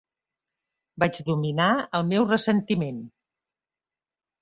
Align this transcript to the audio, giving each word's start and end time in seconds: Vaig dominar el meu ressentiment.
Vaig 1.03 1.19
dominar 1.27 1.69
el 2.01 2.09
meu 2.09 2.29
ressentiment. 2.35 3.01